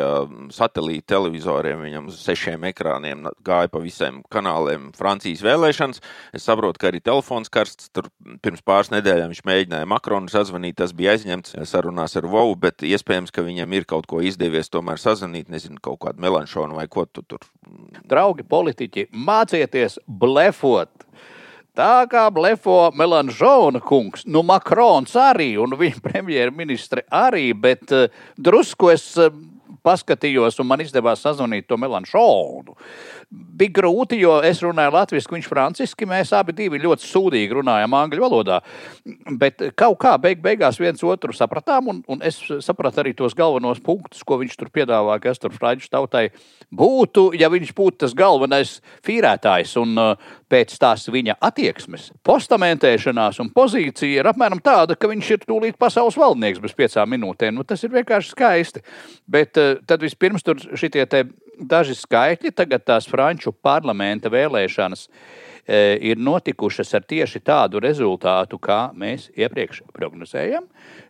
[0.55, 1.81] satelīta televizoriem.
[1.83, 5.99] Viņam uz sešiem ekrāniem gāja pa visiem kanāliem Francijas vēlēšanas.
[6.39, 7.91] Es saprotu, ka arī telefons karsts.
[7.91, 8.07] Tur
[8.45, 10.77] pirms pāris nedēļām viņš mēģināja Makronu sazvanīt.
[10.79, 15.03] Tas bija aizņemts sarunās ar Vovu, bet iespējams, ka viņam ir kaut ko izdevies tomēr
[15.03, 15.51] sazvanīt.
[15.51, 17.43] Nezinu, kaut kādu melanšonu vai ko tu tur.
[18.07, 20.95] Draugi politiķi, mācieties blefot!
[21.79, 28.89] Tā kā blefo Melanžona kungs, nu Makrons arī un viņa premjerministre arī, bet uh, drusku
[28.91, 29.31] es uh,
[29.85, 32.75] paskatījos un man izdevās sazvanīt to Melanžonu.
[33.29, 36.07] Bija grūti, jo es runāju latviešu, viņš franciski.
[36.09, 38.59] Mēs abi ļoti sūdīgi runājam angļu valodā.
[39.39, 43.81] Bet kaut kā beig, beigās viens otru sapratām, un, un es sapratu arī tos galvenos
[43.85, 46.29] punktus, ko viņš tur piedāvā, kas tur Franču tautai
[46.73, 49.77] būtu, ja viņš būtu tas galvenais fīrētājs.
[49.79, 55.45] Un uh, pēc tās viņa attieksmes, postamentēšanās un pozīcija ir apmēram tāda, ka viņš ir
[55.45, 57.55] tūlīt pasaules valdnieks bez piecām minūtēm.
[57.57, 58.83] Nu, tas ir vienkārši skaisti.
[59.29, 61.05] Bet uh, tad vispirms tur šitie
[61.59, 68.89] daži skaitļi, tagad tās Franču parlamenta vēlēšanas e, ir notikušas ar tieši tādu rezultātu, kā
[68.95, 70.67] mēs iepriekš prognozējam,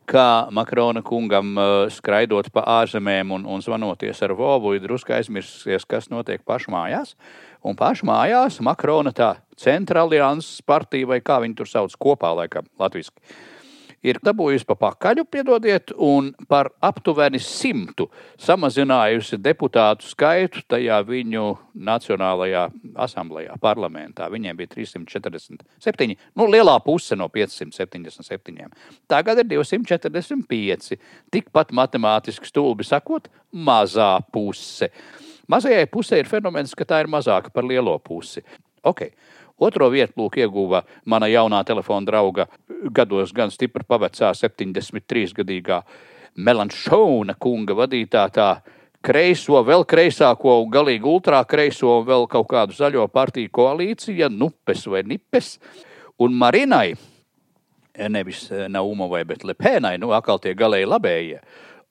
[0.10, 5.86] ka Makrona kungam e, skraidot pa ārzemēm un, un zvanoties ar Vovu, ir drusku aizmirsies,
[5.90, 7.16] kas notiek pašmājās.
[7.68, 13.20] Un pašmājās Makrona tā centrālajās partija, vai kā viņi tur sauc kopā, laikam, latviski
[14.06, 18.08] ir dabūjusi pa pakaļu, piedodiet, un par aptuveni simtu
[18.40, 21.46] samazinājusi deputātu skaitu tajā viņu
[21.90, 22.66] Nacionālajā
[23.00, 24.28] asamblējā, parlamentā.
[24.32, 28.68] Viņiem bija 347, nu, lielā puse no 577.
[29.10, 31.00] Tagad ir 245.
[31.32, 34.92] Tikpat matemātiski stulbi sakot, mazā puse.
[35.50, 38.44] Mazajai pusē ir fenomens, ka tā ir mazāka par lielo pusi.
[38.84, 39.12] Okay.
[39.60, 42.46] Otro vietu lūk, ieguva mana jaunā telefona drauga,
[42.96, 45.82] gados gan stipri pavecā, 73 gadīgā
[46.40, 48.50] Melanšona kunga vadītā tā
[49.04, 55.04] kreiso, vēl kreisāko un galīgi ultrākreiso un vēl kaut kādu zaļo partiju koalīcija, Nupes vai
[55.08, 55.58] Nipes.
[56.20, 56.94] Un Marinai,
[58.12, 61.42] nevis Naumovai, bet Lepēnai, nu atkal tie galēji labējie.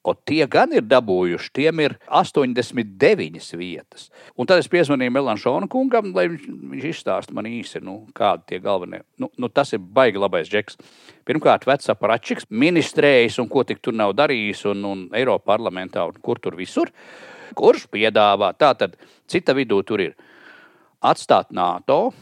[0.08, 4.06] O tie gan ir dabūjuši, tiem ir 89 vietas.
[4.40, 8.60] Un tad es piezvanīju Melanšona kungam, lai viņš, viņš izstāsta man īsi, nu, kādi tie
[8.64, 9.02] galvenie.
[9.20, 10.78] Nu, nu, tas ir baigi labais džeks.
[11.28, 16.16] Pirmkārt, vecs aparatčiks, ministrējis un ko tik tur nav darījis, un, un Eiropa parlamentā un
[16.24, 16.88] kur tur visur.
[17.58, 18.54] Kurš piedāvā?
[18.56, 18.96] Tātad
[19.28, 20.16] cita vidū tur ir
[21.04, 22.14] atstāt NATO,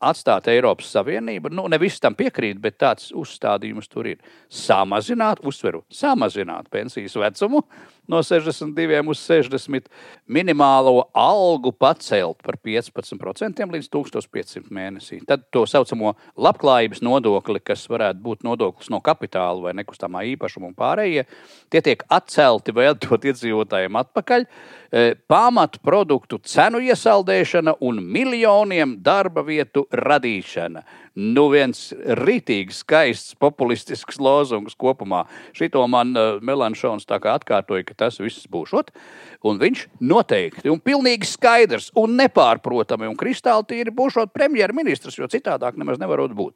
[0.00, 1.52] atstāt Eiropas Savienību.
[1.54, 4.20] Nu, ne visi tam piekrīt, bet tāds uzstādījums tur ir.
[4.48, 7.64] Samazināt, uzsveru, samazināt pensijas vecumu
[8.10, 9.86] no 62 uz 60,
[10.26, 15.20] minimālo algu pacelt par 15% līdz 1500 mēnesī.
[15.26, 20.76] Tad to saucamo labklājības nodokli, kas varētu būt nodoklis no kapitāla vai nekustamā īpašuma un
[20.78, 21.26] pārējie,
[21.70, 24.46] tie tiek atcelti vai atdot iedzīvotājiem atpakaļ.
[24.90, 30.84] E, pamatu produktu cenu iesaldēšana un miljoniem darba vietu radīšana
[31.20, 35.24] nu viens rītīgi skaists, populistisks lozungs kopumā.
[35.56, 38.92] Šito man uh, Melanšons tā kā atkārtoja, ka tas viss būšot.
[39.46, 45.80] Un viņš noteikti, un pilnīgi skaidrs, un nepārprotami, un kristāli tīri būšot premjerministrs, jo citādāk
[45.80, 46.54] nemaz nevarot būt.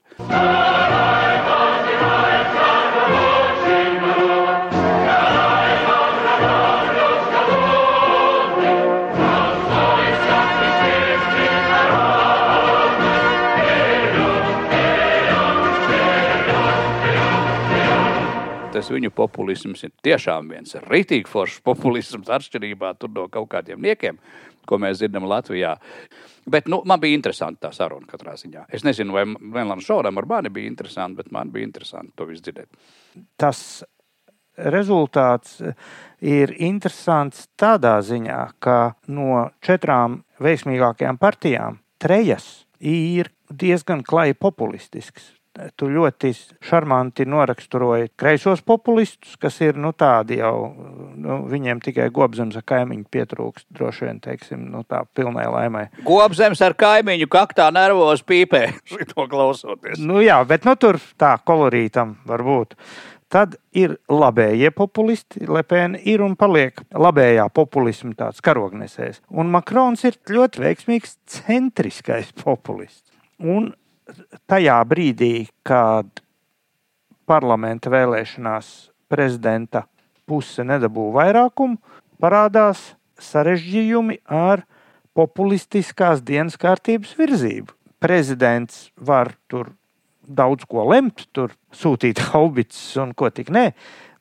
[18.85, 24.19] Tas viņu populisms ir tiešām viens rītīgi foršs populisms, atšķirībā no kaut kādiem niekiem,
[24.69, 25.75] ko mēs dzirdam Latvijā.
[26.51, 28.67] Bet nu, man bija interesanti tā saruna katrā ziņā.
[28.69, 32.45] Es nezinu, vai Vēlam Šoram ar mani bija interesanti, bet man bija interesanti to visu
[32.45, 32.69] dzirdēt.
[33.41, 33.85] Tas
[34.55, 35.63] rezultāts
[36.21, 45.33] ir interesants tādā ziņā, ka no četrām veiksmīgākajām partijām trejas ir diezgan klāji populistisks
[45.79, 46.33] tu ļoti
[46.65, 50.73] šarmanti noraksturoji kreisos populistus, kas ir nu, tādi jau,
[51.21, 55.87] nu, viņiem tikai gobzems ar kaimiņu pietrūkst, droši vien, teiksim, nu, tā pilnai laimai.
[56.07, 60.03] Gobzems ar kaimiņu kaktā nervos pīpē, šito klausoties.
[60.03, 62.79] Nu jā, bet nu tur tā kolorītam var būt.
[63.35, 69.25] Tad ir labējie populisti, Lepēna ir un paliek labējā populisma tāds karognesējs.
[69.35, 73.09] Un Makrons ir ļoti veiksmīgs centriskais populists.
[73.43, 73.73] Un
[74.51, 76.09] tajā brīdī, kad
[77.29, 78.71] parlamenta vēlēšanās
[79.09, 79.85] prezidenta
[80.29, 81.79] puse nedabū vairākumu,
[82.21, 84.65] parādās sarežģījumi ar
[85.15, 87.73] populistiskās dienas kārtības virzību.
[88.03, 89.73] Prezidents var tur
[90.25, 93.71] daudz ko lemt, tur sūtīt haubicus un ko tik nē,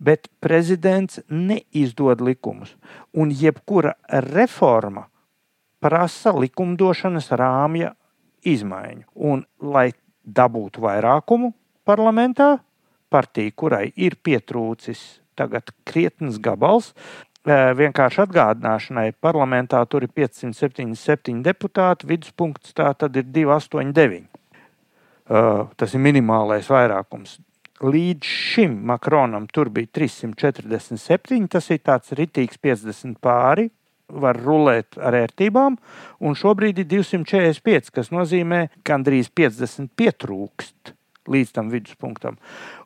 [0.03, 2.75] bet prezidents neizdod likumus.
[3.15, 3.95] Un jebkura
[4.33, 5.07] reforma
[5.83, 7.91] prasa likumdošanas rāmja
[8.49, 9.05] izmaiņu.
[9.15, 9.91] Un, lai
[10.23, 11.53] dabūtu vairākumu
[11.87, 12.57] parlamentā,
[13.11, 15.01] partija, kurai ir pietrūcis
[15.37, 16.93] tagad krietnes gabals,
[17.43, 24.29] vienkārši atgādināšanai, parlamentā tur ir 577 deputāti, viduspunkts tā tad ir 289.
[25.75, 27.39] Tas ir minimālais vairākums.
[27.83, 33.67] Līdz šim Makronam tur bija 347, tas ir tāds ritīgs 50 pāri,
[34.21, 35.77] var rulēt ar ērtībām,
[36.21, 40.93] un šobrīd ir 245, kas nozīmē, ka gandrīz 50 pietrūkst
[41.33, 42.37] līdz tam viduspunktam.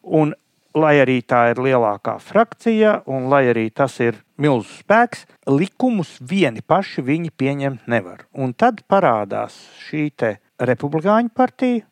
[0.04, 0.34] Un
[0.78, 6.62] lai arī tā ir lielākā frakcija, un lai arī tas ir milzu spēks, likumus vieni
[6.62, 8.26] paši viņi pieņemt nevar.
[8.38, 10.10] Un tad parādās šī
[10.58, 11.86] republikāņu partija,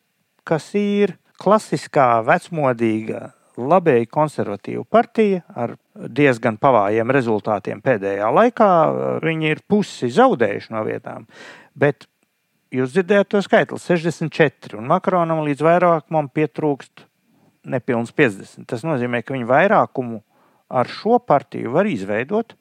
[0.46, 8.68] kas ir klasiskā, vecmodīga, labēji konservatīva partija ar diezgan pavājiem rezultātiem pēdējā laikā.
[9.24, 11.26] Viņi ir pusi zaudējuši no vietām.
[11.76, 12.06] Bet
[12.74, 17.06] jūs dzirdējāt to skaitli- 64, un Makronam līdz vairākumam pietrūkst
[17.64, 18.66] nepilns 50.
[18.66, 20.22] Tas nozīmē, ka viņi vairākumu
[20.70, 22.54] ar šo partiju var izveidot.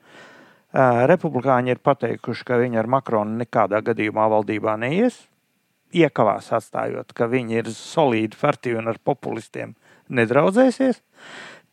[0.74, 5.28] Republikāņi ir pateikuši, ka viņi ar Makronu nekādā gadījumā valdībā neies.
[5.96, 9.76] Iekavās atstājot, ka viņi ir solīdi partija un ar populistiem
[10.10, 11.02] nedraudzēsies.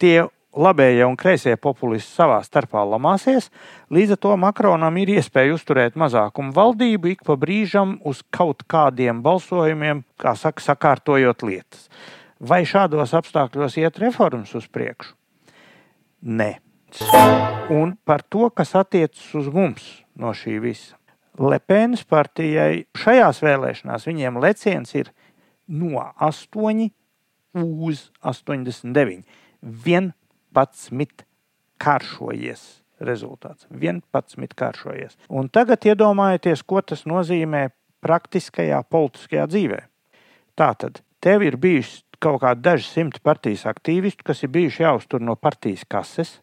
[0.00, 3.48] Tie labējie un kreisie populisti savā starpā lamāsies.
[3.92, 9.22] Līdz ar to Makronam ir iespēja uzturēt mazākumu valdību ik pa brīžam uz kaut kādiem
[9.24, 11.88] balsojumiem, kā saka, sakārtojot lietas.
[12.42, 15.14] Vai šādos apstākļos iet reformas uz priekšu?
[16.22, 16.56] Nē.
[17.72, 20.98] Un par to, kas attiecas uz mums no šī visa.
[21.40, 25.08] Lepēnas partijai šajās vēlēšanās viņiem leciens ir
[25.72, 26.90] no 8
[27.54, 29.24] uz 89.
[29.62, 31.26] 11
[31.82, 32.64] kāršojies
[33.02, 33.66] rezultāts.
[33.70, 35.16] 11 kāršojies.
[35.28, 37.68] Un tagad iedomājieties, ko tas nozīmē
[38.02, 39.80] praktiskajā politiskajā dzīvē.
[40.58, 45.34] Tātad tev ir bijis kaut kādi daži simti partijas aktīvistu, kas ir bijuši jāuztur no
[45.36, 46.38] partijas kases.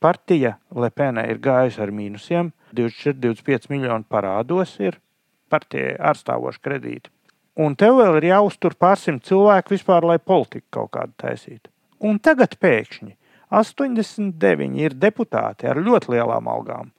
[0.00, 5.00] Partija Lepēnē ir gājusi ar mīnusiem, 24-25 miljonu parādos ir
[5.48, 7.15] partijai ārstāvoši kredīti.
[7.56, 11.70] Un tev vēl ir jāuztur pārsimt cilvēku vispār, lai politiku kaut kādu taisītu.
[12.04, 13.14] Un tagad pēkšņi
[13.50, 16.92] 89 ir deputāti ar ļoti lielām algām.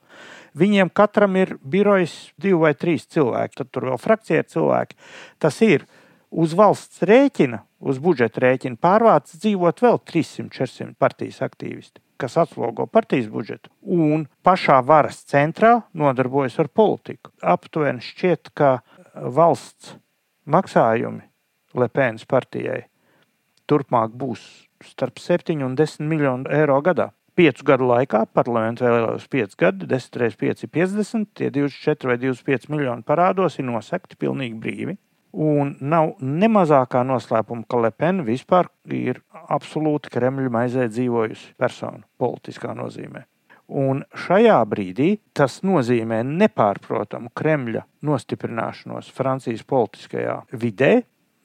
[0.58, 4.98] Viņiem katram ir birojas divi vai trīs cilvēki, tad tur vēl frakcija ir cilvēki.
[5.38, 5.84] Tas ir
[6.30, 13.28] uz valsts rēķina, uz budžeta rēķina pārvācis dzīvot vēl 300-400 partijas aktīvisti, kas atslogo partijas
[13.30, 13.70] budžetu.
[13.84, 17.30] Un pašā varas centrā nodarbojas ar politiku.
[17.38, 18.80] Aptuveni šķiet, ka
[19.14, 19.94] valsts
[20.48, 21.26] maksājumi
[21.78, 22.86] Lepēnas partijai
[23.68, 24.44] turpmāk būs
[24.84, 27.10] starp 7 un 10 miljonu eiro gadā.
[27.38, 32.16] Piecu gadu laikā parlaments vēlējās 5 gadi, 10 reizes 5 ir 50, tie 24 vai
[32.18, 34.96] 25 miljoni parādos ir nosegti pilnīgi brīvi.
[35.38, 39.20] Un nav ne mazākā noslēpuma, ka Lepena vispār ir
[39.54, 43.26] absolūti Kremļa maizē dzīvojusi persona, politiskā nozīmē.
[43.68, 51.02] Un šajā brīdī tas nozīmē nepārprotamu Kremļa nostiprināšanos Francijas politiskajā vidē,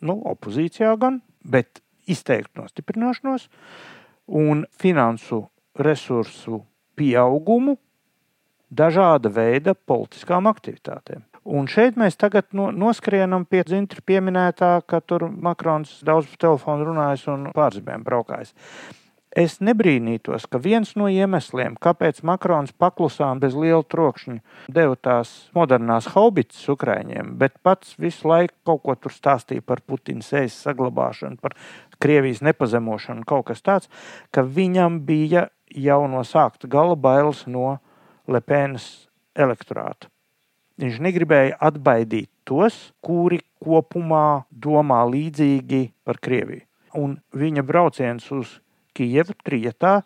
[0.08, 3.50] nu, opozīcijā gan, bet izteiktu nostiprināšanos
[4.40, 5.44] un finansu
[5.76, 6.62] resursu
[6.96, 7.76] pieaugumu
[8.72, 11.24] dažāda veida politiskām aktivitātēm.
[11.44, 16.88] Un šeit mēs tagad no, noskrienam pie Zintra pieminētā, ka tur Makrons daudz pa telefonu
[16.88, 18.56] runājis un pārzemēm braukājis.
[19.34, 26.12] Es nebrīnītos, ka viens no iemesliem, kāpēc Makrons paklusām bez liela trokšņa deva tās modernās
[26.14, 31.58] haubicas Ukraiņiem, bet pats visu laiku kaut ko tur stāstīja par Putina sejas saglabāšanu, par
[31.98, 33.90] Krievijas nepazemošanu, kaut kas tāds,
[34.30, 37.80] ka viņam bija jau no sākta gala bailes no
[38.30, 38.86] Lepēnas
[39.34, 40.12] elektorāta.
[40.78, 46.68] Viņš negribēja atbaidīt tos, kuri kopumā domā līdzīgi par Krieviju.
[47.02, 48.60] Un viņa brauciens uz
[48.94, 50.02] Kijevu trietā,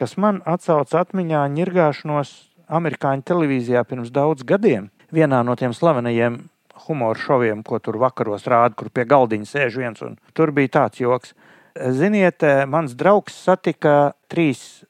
[0.00, 2.32] kas man atsauca atmiņā ņirgāšanos
[2.72, 6.40] amerikāņu televīzijā pirms daudz gadiem, vienā no tiem slavenajiem
[6.86, 11.36] humora šoviem, ko tur vakaros rāda, kur pie galdiņa sēž viens, tur bija tāds joks.
[11.72, 14.82] Ziniet, mans draugs satika trīs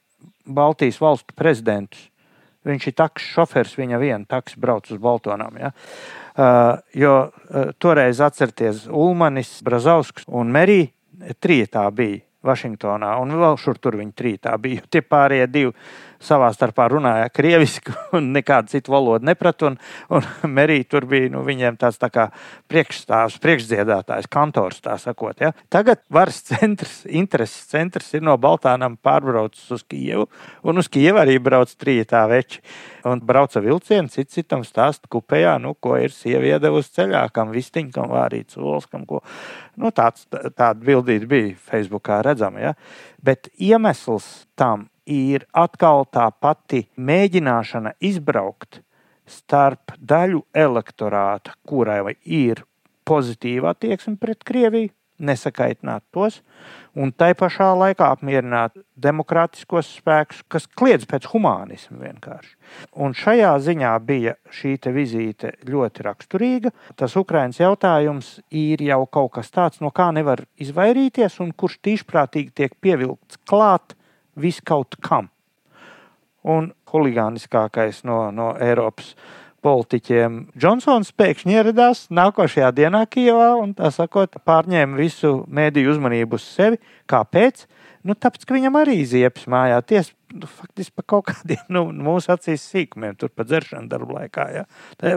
[0.43, 2.09] Baltijas valstu prezidentus
[2.67, 5.57] Viņš ir taks šofers, viņa viena taks brauc uz Baltonām.
[5.59, 5.73] Ja?
[6.33, 13.79] Uh, jo uh, toreiz atcerieties, Ulmanis, Brazausks un Merija trietā bija Vašingtonā, un vēl šur
[13.79, 14.83] tur viņi trītā bija.
[14.91, 15.75] Tie pārējie divi
[16.23, 19.73] savā starpā runāja krieviski un nekādu citu valodu nepratu.
[19.73, 19.79] Un,
[20.15, 22.29] un Merija tur bija nu, viņiem tāds tā kā
[22.73, 25.43] priekšstāvs, priekšdziedātājs, kantors tā sakot.
[25.43, 25.53] Ja.
[25.73, 30.29] Tagad varas centrs, intereses centrs ir no Baltānam pārbraucis uz Kijevu,
[30.63, 32.63] un uz Kijevu arī brauc trījā veči.
[33.03, 37.91] Un brauca vilcienu, cits citam stāsta kupējā, nu, ko ir sieviete iedevusi ceļā, kam vistiņ,
[37.95, 39.23] kam vārīts olas, kam ko.
[39.81, 42.63] Nu, tāds, tāda bildīte bija Facebookā redzama.
[42.63, 42.73] Ja.
[43.23, 48.83] Bet iemesls tam ir atkal tā pati mēģināšana izbraukt
[49.27, 52.65] starp daļu elektorāta, kurai ir
[53.09, 54.93] pozitīva attieksme pret Krieviju,
[55.23, 56.41] nesakaitināt tos,
[56.99, 62.53] un tai pašā laikā apmierināt demokrātiskos spēkus, kas kliedz pēc humānismu vienkārši.
[62.99, 66.73] Un šajā ziņā bija šī vizīte ļoti raksturīga.
[66.99, 72.55] Tas Ukraiņas jautājums ir jau kaut kas tāds, no kā nevar izvairīties, un kurš tīšprātīgi
[72.55, 73.95] tiek pievilkts klāt
[74.39, 75.31] viskaut kam.
[76.43, 79.15] Un huligāniskākais no, no Eiropas
[79.63, 86.49] politiķiem Džonsons pēkšņi ieradās nākošajā dienā Kijavā un tā sakot, pārņēma visu mēdīju uzmanību uz
[86.57, 86.81] sevi.
[87.11, 87.67] Kāpēc?
[88.03, 92.33] Nu, tāpēc, ka viņam arī ziepes mājā ties nu, faktiski par kaut kādiem nu, mūsu
[92.35, 94.47] acīs sīkumiem, tur pat dzeršana darba laikā.
[94.57, 94.65] Ja.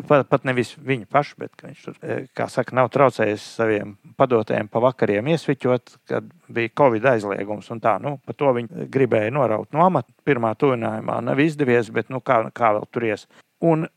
[0.06, 4.70] Pat, pat nevis viņa paša, bet viņš tur, e, kā saka, nav traucējis saviem padotējiem
[4.70, 7.96] pa vakariem iesviķot, kad bija Covid aizliegums tā.
[8.04, 10.14] Nu, par to viņi gribēja noraut no amata.
[10.28, 13.26] Pirmā tuvinājumā nav izdevies, bet nu, kā, kā vēl tur ies.
[13.66, 13.88] Un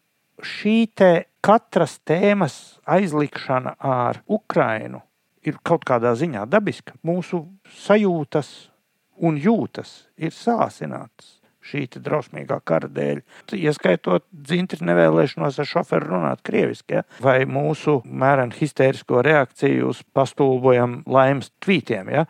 [0.45, 1.13] šī te
[1.45, 5.03] katras tēmas aizlikšana ar Ukrainu
[5.47, 6.97] ir kaut kādā ziņā dabiska.
[7.07, 7.45] Mūsu
[7.85, 8.51] sajūtas
[9.21, 11.39] un jūtas ir sāsinātas
[11.69, 13.21] šī drausmīgā kara dēļ.
[13.59, 17.05] Ieskaitot dzintri nevēlēšanos ar šoferu runāt krieviski, ja?
[17.25, 22.13] vai mūsu mērenu histērisko reakciju uz pastulbojam laimes tvītiem.
[22.15, 22.25] Ja?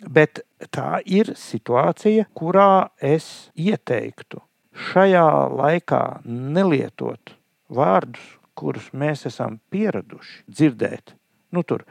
[0.00, 0.42] Bet
[0.72, 4.42] tā ir situācija, kurā es ieteiktu
[4.90, 7.34] šajā laikā nelietot
[7.70, 8.22] vārdus,
[8.58, 11.14] kurus mēs esam pieraduši dzirdēt.
[11.54, 11.84] Nu, tur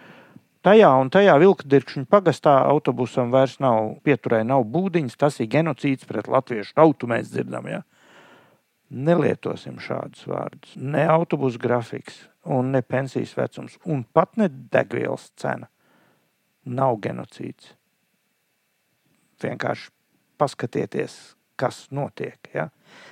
[0.65, 5.17] tajā un tajā vilkdirkšņa pagastā autobusam vairs nav pieturē, nav būdiņas.
[5.19, 7.69] Tas ir genocīds pret latviešu tautu, mēs dzirdam.
[7.69, 7.81] Ja?
[8.89, 10.75] Nelietosim šādus vārdus.
[10.75, 15.69] Ne autobusu grafiks, ne pensijas vecums, un pat ne degvielas cena.
[16.69, 17.73] Nav genocīds.
[19.39, 19.89] Vienkārši
[20.39, 21.15] paskatieties,
[21.59, 22.51] kas notiek.
[22.53, 22.69] Ja?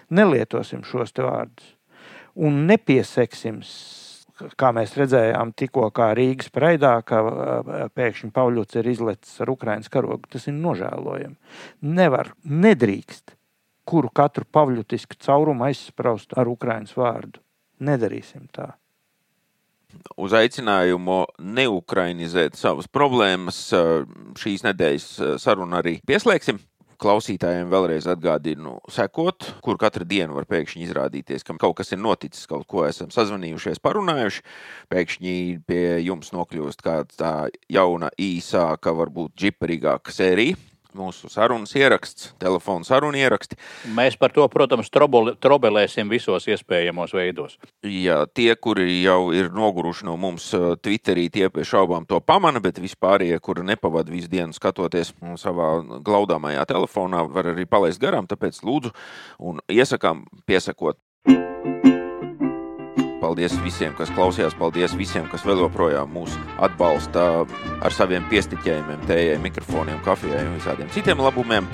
[0.10, 1.78] Nelietosim šos vārdus
[2.38, 3.62] un nepieseksim
[4.60, 7.22] kā mēs redzējām tikko Rīgas praidā, ka
[7.98, 10.30] pēkšņi Pauļots ir izlecis ar Ukraiņas karogu.
[10.32, 11.36] Tas ir nožēlojami.
[11.82, 13.38] Nevar, nedrīkst
[13.88, 17.42] kuru katru pavļutisku caurumu aizspraust ar Ukraiņas vārdu.
[17.88, 18.74] Nedarīsim tā.
[20.20, 23.62] Uz aicinājumu neukrainizēt savas problēmas
[24.38, 26.60] šīs nedēļas sarunu arī pieslēgsim
[27.02, 32.48] klausītājiem vēlreiz atgādinu, sekot, kur katru dienu var pēkšņi izrādīties, ka kaut kas ir noticis,
[32.50, 34.45] kaut ko esam sazvanījušies, parunājuši.
[34.93, 35.36] Pēkšņi
[35.70, 37.36] pie jums nokļūst kāda
[37.72, 40.58] jauna, īsāka, varbūt džiperīgāka sērija
[40.98, 43.58] mūsu sarunas ieraksts, telefona sarunu ieraksti.
[43.98, 47.58] Mēs par to, protams, trobelēsim visos iespējamos veidos.
[47.86, 52.62] Jā, tie, kuri jau ir noguruši no mums uh, Twitterī, tie pie šaubām to pamana,
[52.64, 55.72] bet vispārējie, kuri nepavada visu dienu skatoties savā
[56.06, 58.28] glaudāmajā telefonā, var arī palaist garām.
[58.30, 58.93] Tāpēc lūdzu
[59.48, 61.00] un iesakām piesakot
[63.22, 64.55] Paldies visiem, kas klausījās.
[64.57, 67.45] Paldies visiem, kas vēl joprojām mūs atbalsta
[67.82, 71.70] ar saviem piestiķējumiem, tējai, mikrofoniem, kafijai un visādiem citiem labumiem.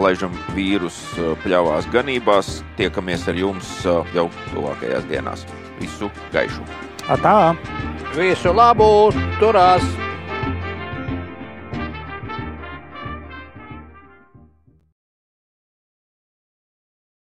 [0.00, 0.96] Laižam vīrus
[1.44, 2.58] pļāvās ganībās.
[2.80, 3.72] Tiekamies ar jums
[4.16, 5.46] jau tuvākajās dienās.
[5.78, 6.66] Visu gaišu!
[7.12, 7.54] Atā!
[8.16, 8.90] Visu labu!
[9.38, 10.07] Turās!